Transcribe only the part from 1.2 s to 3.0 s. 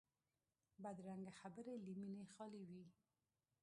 خبرې له مینې خالي وي